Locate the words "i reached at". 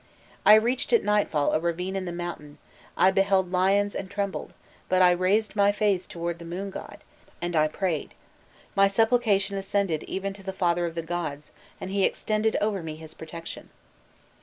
0.47-1.03